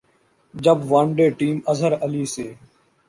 [0.53, 2.47] جب one day team Azhar Ali سے